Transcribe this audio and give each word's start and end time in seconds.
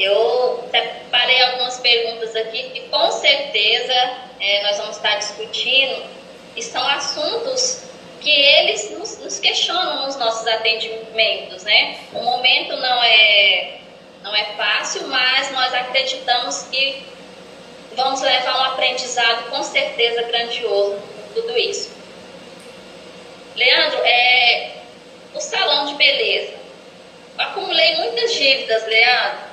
Eu 0.00 0.66
separei 0.70 1.42
algumas 1.42 1.78
perguntas 1.78 2.34
aqui 2.34 2.70
que 2.70 2.88
com 2.88 3.10
certeza 3.12 3.92
é, 4.40 4.62
nós 4.62 4.78
vamos 4.78 4.96
estar 4.96 5.16
discutindo 5.16 6.02
e 6.56 6.62
são 6.62 6.82
assuntos 6.88 7.82
que 8.18 8.30
eles 8.30 8.90
nos, 8.92 9.18
nos, 9.18 9.38
questionam 9.38 10.06
nos 10.06 10.16
nossos 10.16 10.46
atendimentos, 10.46 11.64
né? 11.64 11.98
O 12.14 12.22
momento 12.22 12.76
não 12.76 13.02
é 13.04 13.80
não 14.22 14.34
é 14.34 14.44
fácil, 14.56 15.06
mas 15.08 15.50
nós 15.52 15.72
acreditamos 15.74 16.62
que 16.64 17.02
vamos 17.94 18.22
levar 18.22 18.58
um 18.58 18.64
aprendizado 18.72 19.50
com 19.50 19.62
certeza 19.62 20.22
grandioso 20.22 20.98
tudo 21.34 21.58
isso. 21.58 21.90
Leandro, 23.54 23.98
é, 24.02 24.76
o 25.34 25.40
salão 25.40 25.86
de 25.86 25.94
beleza. 25.94 26.54
Acumulei 27.36 27.96
muitas 27.96 28.32
dívidas, 28.32 28.86
Leandro 28.86 29.49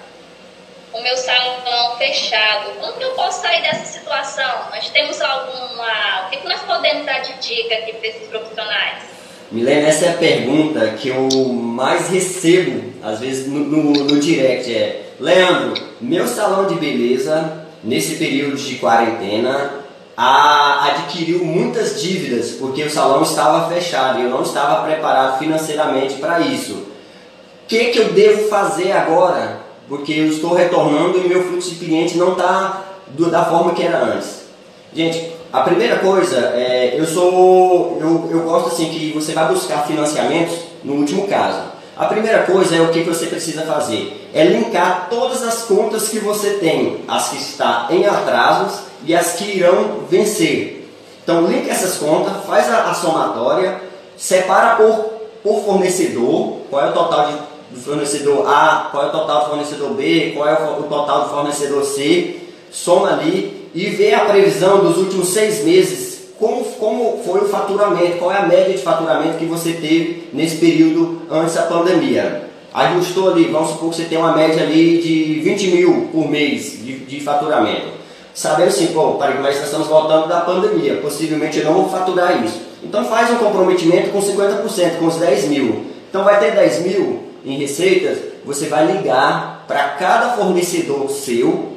o 0.93 1.01
meu 1.01 1.18
salão 1.18 1.97
fechado. 1.97 2.71
Como 2.79 2.93
que 2.93 3.04
eu 3.04 3.11
posso 3.11 3.41
sair 3.41 3.61
dessa 3.61 3.86
situação? 3.86 4.69
Nós 4.71 4.89
temos 4.89 5.21
alguma. 5.21 6.25
O 6.25 6.29
que, 6.29 6.37
que 6.37 6.47
nós 6.47 6.61
podemos 6.61 7.05
dar 7.05 7.19
de 7.19 7.33
dica 7.33 7.75
aqui 7.75 7.93
para 7.93 8.07
esses 8.07 8.27
profissionais? 8.27 9.04
Milena, 9.51 9.87
essa 9.87 10.05
é 10.05 10.10
a 10.10 10.18
pergunta 10.18 10.89
que 10.89 11.07
eu 11.07 11.29
mais 11.54 12.10
recebo, 12.10 12.93
às 13.01 13.19
vezes, 13.19 13.47
no, 13.47 13.60
no, 13.60 13.91
no 14.04 14.19
direct. 14.19 14.73
É, 14.73 15.05
Leandro, 15.19 15.82
meu 16.01 16.27
salão 16.27 16.68
de 16.68 16.75
beleza, 16.75 17.65
nesse 17.82 18.15
período 18.18 18.57
de 18.57 18.75
quarentena, 18.75 19.85
a, 20.18 20.88
adquiriu 20.88 21.46
muitas 21.46 22.01
dívidas, 22.01 22.51
porque 22.51 22.83
o 22.83 22.89
salão 22.89 23.24
estava 23.24 23.74
fechado 23.74 24.19
e 24.19 24.24
eu 24.24 24.29
não 24.29 24.41
estava 24.41 24.83
preparado 24.83 25.39
financeiramente 25.39 26.15
para 26.15 26.41
isso. 26.41 26.74
O 26.74 27.68
que, 27.68 27.85
que 27.85 27.99
eu 27.99 28.11
devo 28.13 28.49
fazer 28.49 28.91
agora? 28.91 29.66
Porque 29.87 30.14
eu 30.14 30.27
estou 30.27 30.54
retornando 30.54 31.18
e 31.18 31.27
meu 31.27 31.43
fluxo 31.43 31.71
de 31.71 31.86
cliente 31.86 32.17
não 32.17 32.33
está 32.33 32.83
da 33.16 33.45
forma 33.45 33.73
que 33.73 33.83
era 33.83 34.03
antes. 34.03 34.47
Gente, 34.93 35.31
a 35.52 35.61
primeira 35.61 35.99
coisa 35.99 36.38
é, 36.55 36.95
eu 36.97 37.05
sou, 37.05 37.97
eu, 37.99 38.30
eu 38.31 38.41
gosto 38.41 38.67
assim 38.67 38.89
que 38.89 39.11
você 39.13 39.33
vai 39.33 39.47
buscar 39.47 39.85
financiamentos 39.88 40.55
no 40.83 40.95
último 40.95 41.27
caso. 41.27 41.77
A 41.95 42.05
primeira 42.05 42.43
coisa 42.43 42.75
é 42.75 42.81
o 42.81 42.89
que 42.89 43.02
você 43.02 43.25
precisa 43.25 43.63
fazer, 43.63 44.30
é 44.33 44.43
linkar 44.43 45.08
todas 45.09 45.41
as 45.41 45.63
contas 45.63 46.09
que 46.09 46.19
você 46.19 46.52
tem, 46.52 47.03
as 47.08 47.30
que 47.30 47.38
está 47.38 47.88
em 47.89 48.05
atrasos 48.05 48.81
e 49.03 49.15
as 49.15 49.33
que 49.33 49.58
irão 49.58 50.02
vencer. 50.09 50.88
Então 51.23 51.47
linka 51.47 51.71
essas 51.71 51.97
contas, 51.97 52.45
faz 52.45 52.71
a, 52.71 52.91
a 52.91 52.93
somatória, 52.93 53.81
separa 54.15 54.75
por, 54.75 55.05
por 55.41 55.65
fornecedor, 55.65 56.58
qual 56.69 56.85
é 56.85 56.89
o 56.89 56.93
total 56.93 57.27
de 57.27 57.38
do 57.71 57.79
fornecedor 57.79 58.47
A, 58.47 58.89
qual 58.91 59.03
é 59.03 59.07
o 59.07 59.11
total 59.11 59.43
do 59.43 59.49
fornecedor 59.49 59.89
B, 59.91 60.33
qual 60.35 60.47
é 60.47 60.53
o 60.53 60.83
total 60.83 61.23
do 61.23 61.29
fornecedor 61.29 61.83
C, 61.83 62.35
soma 62.71 63.09
ali 63.09 63.69
e 63.73 63.85
vê 63.89 64.13
a 64.13 64.25
previsão 64.25 64.79
dos 64.79 64.97
últimos 64.97 65.29
seis 65.29 65.63
meses, 65.63 66.29
como, 66.39 66.63
como 66.63 67.21
foi 67.23 67.41
o 67.41 67.49
faturamento, 67.49 68.17
qual 68.17 68.31
é 68.31 68.37
a 68.37 68.45
média 68.45 68.73
de 68.73 68.81
faturamento 68.81 69.37
que 69.37 69.45
você 69.45 69.73
teve 69.73 70.29
nesse 70.33 70.57
período 70.57 71.21
antes 71.29 71.55
da 71.55 71.63
pandemia. 71.63 72.47
Ajustou 72.73 73.31
ali, 73.31 73.45
vamos 73.45 73.71
supor 73.71 73.89
que 73.89 73.97
você 73.97 74.03
tem 74.03 74.17
uma 74.17 74.35
média 74.35 74.61
ali 74.61 75.02
de 75.02 75.39
20 75.41 75.67
mil 75.67 76.09
por 76.11 76.29
mês 76.29 76.83
de, 76.83 76.99
de 76.99 77.19
faturamento. 77.19 77.97
Sabendo 78.33 78.67
assim, 78.67 78.87
pô, 78.87 79.17
mas 79.17 79.39
nós 79.41 79.63
estamos 79.63 79.87
voltando 79.87 80.27
da 80.27 80.41
pandemia, 80.41 80.97
possivelmente 80.97 81.57
eu 81.57 81.65
não 81.65 81.73
vou 81.73 81.89
faturar 81.89 82.43
isso. 82.43 82.61
Então 82.83 83.03
faz 83.05 83.31
um 83.31 83.37
comprometimento 83.37 84.11
com 84.11 84.19
50%, 84.19 84.99
com 84.99 85.05
os 85.07 85.15
10 85.15 85.45
mil. 85.45 85.85
Então 86.09 86.23
vai 86.23 86.39
ter 86.39 86.52
10 86.52 86.81
mil, 86.81 87.23
em 87.47 87.57
receitas, 87.57 88.19
você 88.45 88.67
vai 88.67 88.85
ligar 88.85 89.65
para 89.67 89.89
cada 89.89 90.29
fornecedor 90.35 91.09
seu 91.09 91.73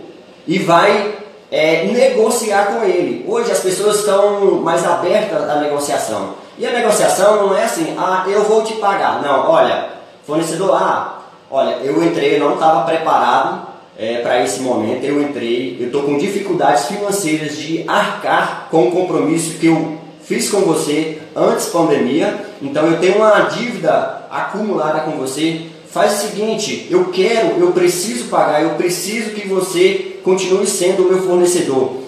e 0.47 0.59
vai 0.59 1.15
é, 1.51 1.85
negociar 1.85 2.67
com 2.67 2.85
ele. 2.85 3.25
Hoje 3.29 3.51
as 3.51 3.61
pessoas 3.61 4.01
estão 4.01 4.61
mais 4.61 4.85
abertas 4.85 5.49
à 5.49 5.57
negociação. 5.61 6.35
E 6.59 6.67
a 6.67 6.73
negociação 6.73 7.47
não 7.47 7.57
é 7.57 7.65
assim, 7.65 7.95
ah, 7.97 8.25
eu 8.29 8.45
vou 8.45 8.63
te 8.63 8.75
pagar. 8.75 9.23
Não, 9.23 9.49
olha, 9.49 9.89
fornecedor 10.27 10.75
ah, 10.75 11.21
olha, 11.51 11.77
eu 11.83 12.03
entrei, 12.05 12.37
eu 12.37 12.41
não 12.41 12.55
estava 12.55 12.85
preparado 12.85 13.69
é, 13.99 14.19
para 14.19 14.43
esse 14.43 14.61
momento, 14.61 15.05
eu 15.05 15.21
entrei, 15.23 15.77
eu 15.81 15.87
estou 15.87 16.03
com 16.03 16.19
dificuldades 16.19 16.87
financeiras 16.87 17.57
de 17.57 17.85
arcar 17.87 18.69
com 18.71 18.89
o 18.89 18.93
compromisso 18.93 19.59
que 19.59 19.67
eu 19.67 19.99
fiz 20.23 20.51
com 20.51 20.61
você 20.61 21.19
antes 21.35 21.67
pandemia, 21.67 22.50
então 22.63 22.87
eu 22.87 22.99
tenho 22.99 23.17
uma 23.17 23.41
dívida 23.43 24.27
acumulada 24.31 25.01
com 25.01 25.13
você, 25.13 25.63
faz 25.91 26.13
o 26.15 26.29
seguinte: 26.29 26.87
eu 26.91 27.07
quero, 27.07 27.59
eu 27.59 27.73
preciso 27.73 28.29
pagar, 28.29 28.63
eu 28.63 28.71
preciso 28.71 29.31
que 29.31 29.49
você 29.49 30.19
continue 30.23 30.67
sendo 30.67 31.05
o 31.05 31.13
meu 31.13 31.23
fornecedor. 31.23 32.01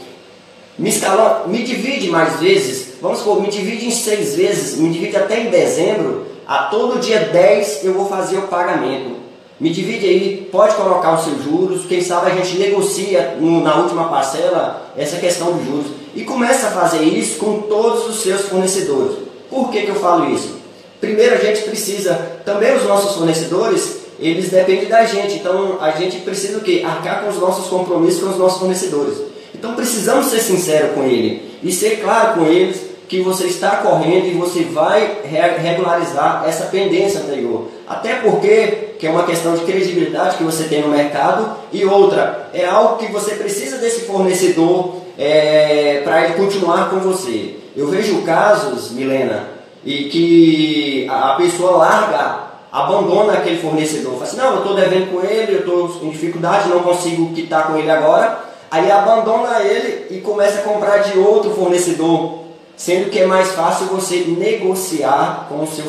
Me, 0.79 0.89
escala, 0.89 1.45
me 1.47 1.63
divide 1.63 2.09
mais 2.09 2.41
vezes, 2.41 2.95
vamos 3.01 3.19
supor, 3.19 3.41
me 3.41 3.49
divide 3.49 3.87
em 3.87 3.91
seis 3.91 4.35
vezes, 4.35 4.79
me 4.79 4.91
divide 4.91 5.17
até 5.17 5.41
em 5.41 5.51
dezembro, 5.51 6.27
a 6.47 6.65
todo 6.65 7.01
dia 7.01 7.21
10 7.21 7.85
eu 7.85 7.95
vou 7.95 8.09
fazer 8.09 8.39
o 8.39 8.49
pagamento. 8.49 9.23
Me 9.61 9.71
divide 9.71 10.07
aí, 10.07 10.49
pode 10.51 10.75
colocar 10.75 11.15
os 11.15 11.25
seus 11.25 11.45
juros, 11.45 11.87
quem 11.87 12.03
sabe 12.03 12.33
a 12.33 12.35
gente 12.35 12.59
negocia 12.59 13.37
no, 13.39 13.63
na 13.63 13.77
última 13.77 14.09
parcela 14.09 14.91
essa 14.97 15.19
questão 15.19 15.53
dos 15.53 15.65
juros. 15.65 15.87
E 16.17 16.25
começa 16.25 16.67
a 16.67 16.71
fazer 16.73 17.03
isso 17.05 17.39
com 17.39 17.61
todos 17.63 18.09
os 18.09 18.23
seus 18.23 18.43
fornecedores. 18.49 19.19
Por 19.53 19.71
que, 19.71 19.83
que 19.83 19.91
eu 19.91 19.97
falo 19.97 20.35
isso? 20.35 20.57
Primeiro 20.99 21.35
a 21.35 21.39
gente 21.39 21.61
precisa, 21.65 22.15
também 22.43 22.75
os 22.75 22.85
nossos 22.85 23.17
fornecedores, 23.17 23.99
eles 24.19 24.49
dependem 24.49 24.89
da 24.89 25.05
gente. 25.05 25.35
Então 25.35 25.77
a 25.79 25.91
gente 25.91 26.21
precisa 26.21 26.57
o 26.57 26.63
quê? 26.63 26.83
Arcar 26.83 27.23
com 27.23 27.29
os 27.29 27.39
nossos 27.39 27.69
compromissos 27.69 28.23
com 28.23 28.31
os 28.31 28.39
nossos 28.39 28.59
fornecedores. 28.59 29.19
Então 29.55 29.75
precisamos 29.75 30.29
ser 30.29 30.41
sinceros 30.41 30.93
com 30.95 31.05
ele 31.05 31.59
e 31.63 31.71
ser 31.71 32.01
claro 32.01 32.41
com 32.41 32.47
eles 32.47 32.81
que 33.07 33.21
você 33.21 33.45
está 33.45 33.77
correndo 33.77 34.27
e 34.29 34.33
você 34.33 34.63
vai 34.63 35.19
regularizar 35.23 36.45
essa 36.47 36.65
pendência 36.67 37.21
anterior. 37.21 37.69
Até 37.87 38.15
porque 38.15 38.95
que 38.99 39.07
é 39.07 39.11
uma 39.11 39.27
questão 39.27 39.55
de 39.55 39.65
credibilidade 39.65 40.39
que 40.39 40.45
você 40.45 40.65
tem 40.65 40.81
no 40.81 40.89
mercado 40.89 41.57
e 41.71 41.85
outra 41.85 42.49
é 42.55 42.65
algo 42.65 42.97
que 42.97 43.13
você 43.13 43.35
precisa 43.35 43.77
desse 43.77 44.03
fornecedor 44.03 45.02
é, 45.19 46.01
para 46.05 46.25
ele 46.25 46.35
continuar 46.35 46.91
com 46.91 46.99
você. 47.01 47.57
Eu 47.77 47.89
vejo 47.89 48.23
casos, 48.23 48.91
Milena, 48.93 49.49
e 49.85 50.05
que 50.05 51.07
a 51.11 51.35
pessoa 51.35 51.79
larga, 51.79 52.53
abandona 52.71 53.35
aquele 53.35 53.61
fornecedor, 53.61 54.13
fala 54.13 54.25
assim, 54.25 54.37
não, 54.37 54.53
eu 54.53 54.59
estou 54.59 54.75
devendo 54.75 55.13
com 55.13 55.27
ele, 55.27 55.55
eu 55.55 55.61
estou 55.61 56.01
em 56.03 56.11
dificuldade, 56.11 56.69
não 56.69 56.81
consigo 56.81 57.33
quitar 57.35 57.67
com 57.67 57.77
ele 57.77 57.91
agora, 57.91 58.39
aí 58.71 58.91
abandona 58.91 59.61
ele 59.61 60.07
e 60.11 60.21
começa 60.21 60.61
a 60.61 60.63
comprar 60.63 60.99
de 60.99 61.19
outro 61.19 61.51
fornecedor, 61.51 62.41
sendo 62.77 63.11
que 63.11 63.19
é 63.19 63.27
mais 63.27 63.53
fácil 63.53 63.87
você 63.87 64.25
negociar 64.27 65.47
com 65.49 65.63
o 65.63 65.67
seu 65.67 65.85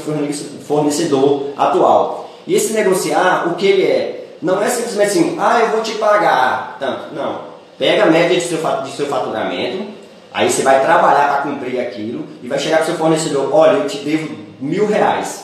fornecedor 0.67 1.49
atual. 1.57 2.29
E 2.45 2.53
esse 2.55 2.73
negociar, 2.73 3.47
o 3.47 3.55
que 3.55 3.65
ele 3.65 3.83
é? 3.83 4.37
Não 4.41 4.61
é 4.61 4.69
simplesmente 4.69 5.07
assim, 5.07 5.37
ah, 5.39 5.61
eu 5.61 5.69
vou 5.69 5.81
te 5.81 5.93
pagar 5.93 6.75
tanto. 6.77 7.15
Não. 7.15 7.52
Pega 7.77 8.03
a 8.03 8.11
média 8.11 8.39
de 8.39 8.45
seu, 8.45 8.59
seu 8.95 9.07
faturamento, 9.07 9.93
Aí 10.33 10.49
você 10.49 10.63
vai 10.63 10.81
trabalhar 10.81 11.27
para 11.27 11.41
cumprir 11.43 11.79
aquilo 11.79 12.25
e 12.41 12.47
vai 12.47 12.57
chegar 12.57 12.77
para 12.77 12.85
o 12.85 12.87
seu 12.87 12.95
fornecedor, 12.95 13.53
olha, 13.53 13.77
eu 13.77 13.87
te 13.87 13.99
devo 13.99 14.35
mil 14.59 14.87
reais. 14.87 15.43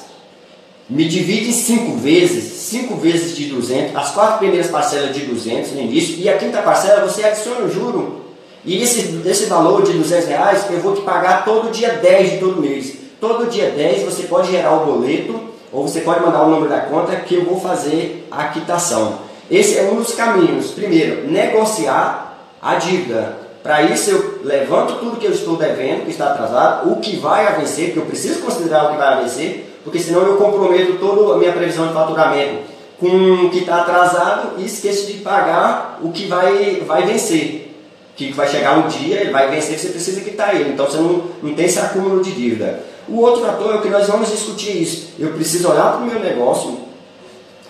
Me 0.90 1.08
divide 1.08 1.50
em 1.50 1.54
cinco 1.54 1.96
vezes, 1.98 2.44
cinco 2.54 2.96
vezes 2.96 3.38
de 3.38 3.46
200, 3.46 3.96
as 3.96 4.12
quatro 4.12 4.40
primeiras 4.40 4.72
parcelas 4.72 5.14
de 5.14 5.28
200 5.28 5.74
no 5.74 5.82
início, 5.82 6.16
e 6.18 6.28
a 6.28 6.40
quinta 6.40 6.64
parcela 6.64 7.06
você 7.08 7.24
adiciona 7.24 7.66
o 7.66 7.72
juro. 7.72 8.26
E 8.66 8.82
esse, 8.82 9.22
esse 9.24 9.46
valor 9.46 9.84
de 9.84 9.94
200 9.94 10.28
reais 10.28 10.66
eu 10.72 10.80
vou 10.80 10.96
te 10.96 11.02
pagar 11.02 11.46
todo 11.46 11.72
dia 11.72 11.90
10 11.90 12.32
de 12.32 12.38
todo 12.40 12.60
mês. 12.60 12.96
Todo 13.22 13.48
dia 13.48 13.70
10 13.70 14.04
você 14.06 14.24
pode 14.24 14.50
gerar 14.50 14.74
o 14.74 14.86
boleto, 14.88 15.40
ou 15.72 15.88
você 15.88 16.02
pode 16.02 16.22
mandar 16.22 16.42
o 16.42 16.50
número 16.50 16.68
da 16.68 16.82
conta 16.82 17.16
que 17.18 17.36
eu 17.36 17.46
vou 17.46 17.60
fazer 17.60 18.28
a 18.32 18.46
quitação. 18.46 19.20
Esse 19.50 19.78
é 19.78 19.84
um 19.84 19.96
dos 19.96 20.14
caminhos. 20.14 20.72
Primeiro, 20.72 21.30
negociar 21.30 22.38
a 22.62 22.76
dívida. 22.76 23.38
Para 23.64 23.84
isso 23.84 24.12
eu 24.12 24.40
levanto 24.44 25.00
tudo 25.00 25.18
que 25.18 25.26
eu 25.26 25.32
estou 25.32 25.58
devendo, 25.58 26.06
que 26.06 26.12
está 26.12 26.32
atrasado, 26.32 26.92
o 26.92 26.98
que 26.98 27.18
vai 27.18 27.46
a 27.46 27.52
vencer, 27.52 27.88
porque 27.88 28.00
eu 28.00 28.06
preciso 28.06 28.40
considerar 28.40 28.86
o 28.86 28.92
que 28.92 28.98
vai 28.98 29.14
a 29.14 29.22
vencer, 29.22 29.78
porque 29.84 30.00
senão 30.00 30.22
eu 30.22 30.38
comprometo 30.38 30.94
toda 30.94 31.34
a 31.34 31.38
minha 31.38 31.52
previsão 31.52 31.88
de 31.88 31.94
faturamento 31.94 32.70
com 33.00 33.46
o 33.46 33.50
que 33.50 33.60
está 33.60 33.82
atrasado 33.82 34.60
e 34.60 34.66
esqueço 34.66 35.08
de 35.08 35.20
pagar 35.20 36.00
o 36.04 36.12
que 36.12 36.26
vai, 36.26 36.84
vai 36.86 37.06
vencer. 37.06 37.74
Que 38.16 38.34
vai 38.34 38.48
chegar 38.48 38.78
um 38.78 38.88
dia, 38.88 39.22
ele 39.22 39.32
vai 39.32 39.50
vencer, 39.50 39.80
você 39.80 39.90
precisa 39.90 40.22
quitar 40.22 40.54
ele. 40.54 40.72
Então 40.72 40.86
você 40.86 40.98
não, 40.98 41.24
não 41.42 41.54
tem 41.54 41.66
esse 41.66 41.80
acúmulo 41.80 42.22
de 42.22 42.32
dívida. 42.32 42.84
O 43.08 43.22
outro 43.22 43.42
fator 43.46 43.76
é 43.76 43.78
o 43.78 43.82
que 43.82 43.90
nós 43.90 44.08
vamos 44.08 44.30
discutir 44.30 44.82
isso. 44.82 45.14
Eu 45.18 45.30
preciso 45.30 45.72
olhar 45.72 45.94
para 45.94 46.02
o 46.02 46.06
meu 46.06 46.20
negócio 46.20 46.80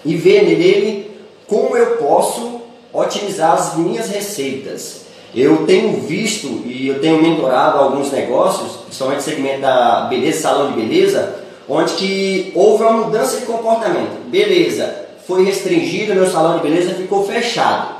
e 0.04 0.16
ver 0.16 0.44
nele 0.44 1.09
como 1.50 1.76
eu 1.76 1.98
posso 1.98 2.62
otimizar 2.94 3.54
as 3.54 3.76
minhas 3.76 4.08
receitas. 4.08 5.02
Eu 5.36 5.66
tenho 5.66 6.00
visto 6.02 6.48
e 6.66 6.88
eu 6.88 7.00
tenho 7.02 7.22
mentorado 7.22 7.80
alguns 7.80 8.12
negócios, 8.12 8.78
principalmente 8.86 9.24
segmento 9.24 9.62
da 9.62 10.02
beleza, 10.10 10.42
salão 10.42 10.72
de 10.72 10.82
beleza, 10.82 11.36
onde 11.68 11.94
que 11.94 12.52
houve 12.56 12.84
uma 12.84 13.06
mudança 13.06 13.40
de 13.40 13.46
comportamento. 13.46 14.28
Beleza, 14.28 15.08
foi 15.28 15.44
restringido, 15.44 16.16
meu 16.16 16.30
salão 16.30 16.58
de 16.58 16.64
beleza 16.64 16.96
ficou 16.96 17.26
fechado. 17.26 17.96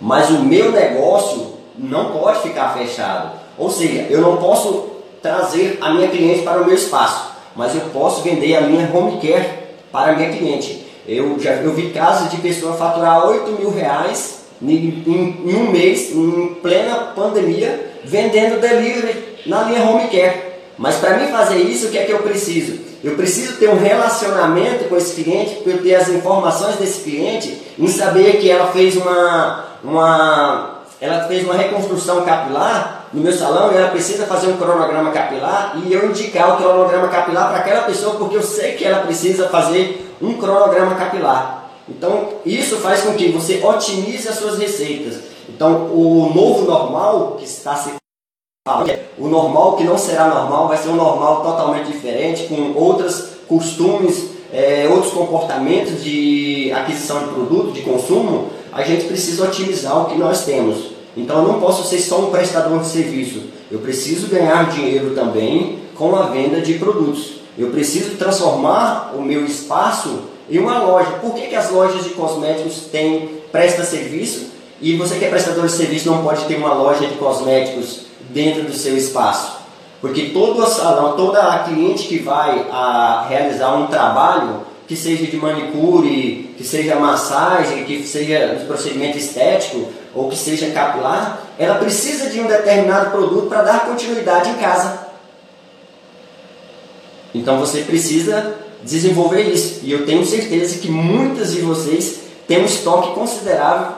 Mas 0.00 0.30
o 0.30 0.40
meu 0.40 0.70
negócio 0.70 1.54
não 1.76 2.12
pode 2.12 2.40
ficar 2.42 2.76
fechado. 2.76 3.32
Ou 3.58 3.70
seja, 3.70 4.06
eu 4.08 4.20
não 4.20 4.36
posso 4.36 4.86
trazer 5.20 5.78
a 5.80 5.90
minha 5.90 6.08
cliente 6.08 6.42
para 6.42 6.62
o 6.62 6.64
meu 6.64 6.74
espaço, 6.74 7.32
mas 7.54 7.74
eu 7.74 7.82
posso 7.92 8.22
vender 8.22 8.56
a 8.56 8.62
minha 8.62 8.88
home 8.94 9.20
care 9.20 9.48
para 9.92 10.12
a 10.12 10.16
minha 10.16 10.30
cliente. 10.30 10.89
Eu 11.10 11.40
já 11.40 11.54
eu 11.54 11.74
vi 11.74 11.90
casos 11.90 12.30
de 12.30 12.36
pessoa 12.36 12.74
faturar 12.74 13.26
8 13.26 13.50
mil 13.58 13.68
reais 13.68 14.42
em, 14.62 14.76
em, 14.76 15.42
em 15.44 15.56
um 15.56 15.72
mês, 15.72 16.12
em 16.12 16.54
plena 16.62 17.12
pandemia, 17.16 17.94
vendendo 18.04 18.60
delivery 18.60 19.40
na 19.44 19.64
minha 19.64 19.82
home 19.82 20.06
care. 20.08 20.50
Mas 20.78 20.98
para 20.98 21.18
mim 21.18 21.26
fazer 21.26 21.56
isso, 21.56 21.88
o 21.88 21.90
que 21.90 21.98
é 21.98 22.04
que 22.04 22.12
eu 22.12 22.20
preciso? 22.22 22.78
Eu 23.02 23.16
preciso 23.16 23.56
ter 23.56 23.68
um 23.68 23.76
relacionamento 23.76 24.84
com 24.84 24.96
esse 24.96 25.20
cliente, 25.20 25.56
para 25.56 25.72
eu 25.72 25.82
ter 25.82 25.96
as 25.96 26.08
informações 26.10 26.76
desse 26.76 27.00
cliente, 27.00 27.60
em 27.76 27.88
saber 27.88 28.36
que 28.36 28.48
ela 28.48 28.70
fez 28.70 28.96
uma, 28.96 29.64
uma, 29.82 30.79
ela 31.00 31.26
fez 31.26 31.44
uma 31.44 31.54
reconstrução 31.54 32.24
capilar 32.24 33.08
no 33.12 33.22
meu 33.22 33.32
salão 33.32 33.72
e 33.72 33.76
ela 33.76 33.88
precisa 33.88 34.26
fazer 34.26 34.48
um 34.48 34.56
cronograma 34.56 35.10
capilar 35.10 35.76
e 35.82 35.92
eu 35.92 36.10
indicar 36.10 36.54
o 36.54 36.56
cronograma 36.58 37.08
capilar 37.08 37.48
para 37.48 37.58
aquela 37.60 37.82
pessoa 37.82 38.16
porque 38.16 38.36
eu 38.36 38.42
sei 38.42 38.72
que 38.72 38.84
ela 38.84 39.02
precisa 39.02 39.48
fazer 39.48 40.14
um 40.20 40.34
cronograma 40.34 40.94
capilar. 40.94 41.70
Então, 41.88 42.28
isso 42.44 42.76
faz 42.76 43.02
com 43.02 43.14
que 43.14 43.32
você 43.32 43.60
otimize 43.64 44.28
as 44.28 44.36
suas 44.36 44.58
receitas. 44.58 45.20
Então, 45.48 45.86
o 45.86 46.30
novo 46.34 46.64
normal 46.64 47.36
que 47.38 47.44
está 47.44 47.74
se 47.74 47.90
o 49.18 49.26
normal 49.26 49.76
que 49.76 49.84
não 49.84 49.96
será 49.96 50.28
normal 50.28 50.68
vai 50.68 50.76
ser 50.76 50.90
um 50.90 50.94
normal 50.94 51.42
totalmente 51.42 51.86
diferente, 51.86 52.44
com 52.44 52.78
outros 52.78 53.30
costumes, 53.48 54.30
é, 54.52 54.86
outros 54.88 55.12
comportamentos 55.12 56.04
de 56.04 56.70
aquisição 56.72 57.20
de 57.20 57.30
produto, 57.30 57.72
de 57.72 57.80
consumo. 57.80 58.50
A 58.70 58.82
gente 58.82 59.06
precisa 59.06 59.44
otimizar 59.44 60.02
o 60.02 60.04
que 60.06 60.18
nós 60.18 60.44
temos. 60.44 60.89
Então 61.16 61.38
eu 61.38 61.52
não 61.52 61.60
posso 61.60 61.88
ser 61.88 61.98
só 61.98 62.20
um 62.20 62.30
prestador 62.30 62.80
de 62.80 62.86
serviço. 62.86 63.42
Eu 63.70 63.80
preciso 63.80 64.28
ganhar 64.28 64.70
dinheiro 64.70 65.14
também 65.14 65.78
com 65.94 66.14
a 66.14 66.26
venda 66.26 66.60
de 66.60 66.74
produtos. 66.74 67.40
Eu 67.58 67.70
preciso 67.70 68.16
transformar 68.16 69.12
o 69.16 69.22
meu 69.22 69.44
espaço 69.44 70.20
em 70.48 70.58
uma 70.58 70.82
loja. 70.82 71.10
Por 71.20 71.34
que, 71.34 71.48
que 71.48 71.56
as 71.56 71.70
lojas 71.70 72.04
de 72.04 72.10
cosméticos 72.10 72.86
têm 72.90 73.40
presta 73.50 73.84
serviço 73.84 74.50
e 74.80 74.96
você 74.96 75.16
que 75.16 75.24
é 75.24 75.28
prestador 75.28 75.66
de 75.66 75.72
serviço 75.72 76.10
não 76.10 76.22
pode 76.22 76.44
ter 76.44 76.56
uma 76.56 76.72
loja 76.72 77.06
de 77.06 77.14
cosméticos 77.14 78.06
dentro 78.30 78.62
do 78.62 78.72
seu 78.72 78.96
espaço. 78.96 79.58
Porque 80.00 80.30
todo 80.30 80.66
salão, 80.66 81.14
toda 81.16 81.64
cliente 81.64 82.08
que 82.08 82.18
vai 82.18 82.66
a 82.70 83.26
realizar 83.28 83.74
um 83.76 83.88
trabalho, 83.88 84.60
que 84.90 84.96
seja 84.96 85.24
de 85.24 85.36
manicure, 85.36 86.52
que 86.58 86.64
seja 86.64 86.96
massagem, 86.96 87.84
que 87.84 88.02
seja 88.02 88.58
um 88.60 88.66
procedimento 88.66 89.16
estético 89.16 89.86
ou 90.12 90.28
que 90.28 90.36
seja 90.36 90.68
capilar, 90.72 91.46
ela 91.56 91.76
precisa 91.76 92.28
de 92.28 92.40
um 92.40 92.48
determinado 92.48 93.12
produto 93.12 93.48
para 93.48 93.62
dar 93.62 93.86
continuidade 93.86 94.50
em 94.50 94.54
casa. 94.54 95.06
Então 97.32 97.60
você 97.60 97.82
precisa 97.82 98.56
desenvolver 98.82 99.42
isso. 99.42 99.78
E 99.84 99.92
eu 99.92 100.04
tenho 100.04 100.26
certeza 100.26 100.80
que 100.80 100.90
muitas 100.90 101.52
de 101.52 101.60
vocês 101.60 102.22
têm 102.48 102.60
um 102.60 102.64
estoque 102.64 103.14
considerável 103.14 103.92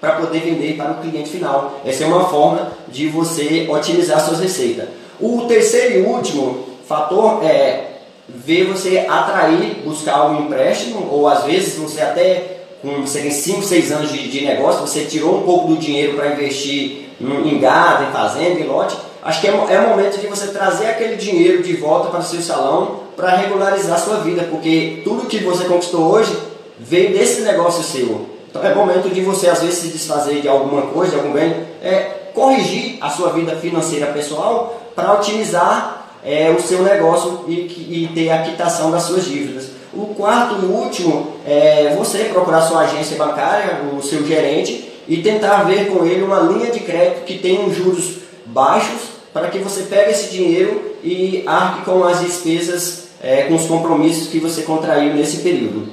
para 0.00 0.16
poder 0.16 0.40
vender 0.40 0.76
para 0.76 0.90
o 0.90 1.00
cliente 1.00 1.30
final. 1.30 1.80
Essa 1.84 2.02
é 2.02 2.06
uma 2.08 2.28
forma 2.28 2.72
de 2.88 3.06
você 3.06 3.68
otimizar 3.70 4.18
suas 4.20 4.40
receitas. 4.40 4.88
O 5.20 5.42
terceiro 5.42 6.00
e 6.00 6.02
último 6.02 6.66
fator 6.84 7.44
é 7.44 7.91
ver 8.28 8.64
você 8.64 9.06
atrair, 9.08 9.82
buscar 9.84 10.26
um 10.26 10.42
empréstimo, 10.42 11.08
ou 11.10 11.28
às 11.28 11.44
vezes 11.44 11.76
você 11.76 12.00
até 12.00 12.58
com 12.82 13.00
você 13.02 13.20
tem 13.20 13.30
5, 13.30 13.62
6 13.62 13.92
anos 13.92 14.12
de, 14.12 14.28
de, 14.28 14.44
negócio, 14.44 14.80
você 14.80 15.04
tirou 15.04 15.38
um 15.38 15.42
pouco 15.42 15.68
do 15.68 15.76
dinheiro 15.76 16.16
para 16.16 16.32
investir 16.32 17.10
em 17.20 17.58
gado, 17.60 18.04
em 18.04 18.12
fazenda, 18.12 18.58
em 18.58 18.66
lote. 18.66 18.96
Acho 19.22 19.40
que 19.40 19.46
é, 19.46 19.50
é 19.50 19.78
o 19.78 19.90
momento 19.90 20.18
de 20.18 20.26
você 20.26 20.48
trazer 20.48 20.86
aquele 20.86 21.14
dinheiro 21.14 21.62
de 21.62 21.74
volta 21.74 22.08
para 22.08 22.18
o 22.18 22.24
seu 22.24 22.42
salão 22.42 23.02
para 23.16 23.36
regularizar 23.36 23.94
a 23.94 24.00
sua 24.00 24.16
vida, 24.16 24.48
porque 24.50 25.00
tudo 25.04 25.28
que 25.28 25.38
você 25.38 25.64
conquistou 25.64 26.10
hoje 26.10 26.36
veio 26.78 27.16
desse 27.16 27.42
negócio 27.42 27.84
seu. 27.84 28.26
Então 28.50 28.64
é 28.64 28.74
momento 28.74 29.08
de 29.08 29.20
você, 29.20 29.48
às 29.48 29.62
vezes, 29.62 29.78
se 29.78 29.88
desfazer 29.88 30.40
de 30.40 30.48
alguma 30.48 30.82
coisa, 30.82 31.12
de 31.12 31.18
algum 31.18 31.32
bem, 31.32 31.54
é, 31.82 32.30
corrigir 32.34 32.98
a 33.00 33.08
sua 33.08 33.30
vida 33.30 33.54
financeira 33.56 34.06
pessoal 34.06 34.82
para 34.94 35.12
otimizar 35.14 36.01
é, 36.24 36.50
o 36.50 36.60
seu 36.60 36.82
negócio 36.82 37.44
e, 37.48 37.52
e, 37.52 38.10
ter 38.14 38.30
a 38.30 38.42
quitação 38.42 38.90
das 38.90 39.02
suas 39.04 39.24
dívidas. 39.24 39.70
O 39.92 40.06
quarto 40.14 40.56
e 40.62 40.66
último 40.66 41.32
é 41.46 41.94
você 41.96 42.24
procurar 42.24 42.62
sua 42.62 42.82
agência 42.82 43.16
bancária, 43.16 43.82
o 43.96 44.02
seu 44.02 44.26
gerente, 44.26 44.90
e 45.08 45.18
tentar 45.18 45.64
ver 45.64 45.88
com 45.88 46.04
ele 46.04 46.22
uma 46.22 46.40
linha 46.40 46.70
de 46.70 46.80
crédito 46.80 47.24
que 47.24 47.38
tenha 47.38 47.68
juros 47.70 48.18
baixos 48.46 49.12
para 49.32 49.48
que 49.48 49.58
você 49.58 49.82
pegue 49.82 50.12
esse 50.12 50.30
dinheiro 50.30 50.96
e 51.02 51.42
arque 51.46 51.84
com 51.84 52.04
as 52.04 52.20
despesas, 52.20 53.08
é, 53.20 53.42
com 53.42 53.54
os 53.54 53.66
compromissos 53.66 54.28
que 54.28 54.38
você 54.38 54.62
contraiu 54.62 55.14
nesse 55.14 55.38
período. 55.38 55.88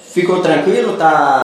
Ficou 0.00 0.40
tranquilo? 0.40 0.96
Tá 0.96 1.43